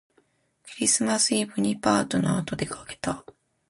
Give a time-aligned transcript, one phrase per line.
[0.63, 3.23] クリスマスイブにパートナーとでかけた